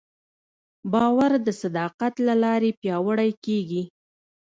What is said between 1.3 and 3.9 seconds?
د صداقت له لارې پیاوړی کېږي.